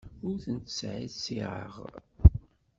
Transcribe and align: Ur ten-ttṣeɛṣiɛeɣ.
Ur 0.27 0.35
ten-ttṣeɛṣiɛeɣ. 0.43 1.75